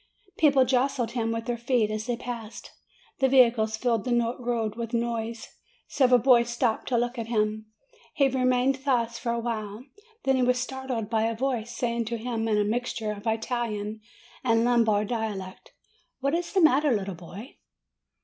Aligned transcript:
People 0.39 0.65
jostled 0.65 1.11
him 1.11 1.31
with 1.31 1.45
their 1.45 1.59
feet 1.59 1.91
as 1.91 2.07
they 2.07 2.17
passed; 2.17 2.71
the 3.19 3.29
vehicles 3.29 3.77
filled 3.77 4.03
the 4.03 4.35
road 4.39 4.73
with 4.75 4.95
noise; 4.95 5.47
several 5.87 6.19
boys 6.19 6.49
stopped 6.49 6.87
to 6.87 6.97
look 6.97 7.19
at 7.19 7.27
him. 7.27 7.67
He 8.15 8.27
remained 8.27 8.79
thus 8.83 9.19
for 9.19 9.31
a 9.31 9.37
while. 9.39 9.85
Then 10.23 10.37
he 10.37 10.41
was 10.41 10.57
startled 10.57 11.07
by 11.07 11.25
a 11.27 11.35
voice 11.35 11.75
saying 11.77 12.05
to 12.05 12.17
him 12.17 12.47
in 12.47 12.57
a 12.57 12.63
mixture 12.63 13.11
of 13.11 13.27
Italian 13.27 14.01
and 14.43 14.65
Lombard 14.65 15.07
dialect, 15.07 15.71
"What 16.19 16.33
is 16.33 16.51
the 16.51 16.61
matter, 16.61 16.91
little 16.91 17.13
boy?" 17.13 17.57